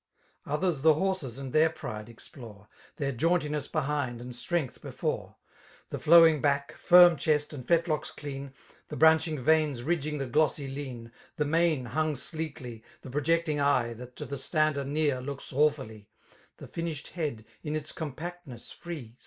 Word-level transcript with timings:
Others 0.47 0.81
the 0.81 0.95
horses 0.95 1.37
and 1.37 1.53
their 1.53 1.69
pride 1.69 2.09
explore,' 2.09 2.67
Their 2.97 3.11
jauntiness 3.11 3.67
behind 3.67 4.19
and 4.19 4.35
strength 4.35 4.81
before; 4.81 5.35
The 5.89 5.99
flowing 5.99 6.41
back, 6.41 6.71
firm 6.71 7.17
chest, 7.17 7.53
and 7.53 7.63
fetlocks 7.63 8.09
clea». 8.09 8.49
The 8.87 8.97
brandling 8.97 9.37
veins 9.41 9.83
ridging 9.83 10.17
the 10.17 10.25
glossy 10.25 10.67
lean. 10.67 11.11
The 11.35 11.45
mime 11.45 11.85
hung 11.85 12.15
sleddy, 12.15 12.81
the 13.01 13.11
projecting 13.11 13.59
eye 13.61 13.93
That 13.93 14.15
to 14.15 14.25
the 14.25 14.39
stander 14.39 14.83
near 14.83 15.21
looks 15.21 15.51
awfoUy, 15.51 16.07
T^e 16.57 16.67
finished 16.71 17.09
head, 17.09 17.45
in 17.61 17.75
its 17.75 17.91
compactness 17.91 18.71
free. 18.71 19.19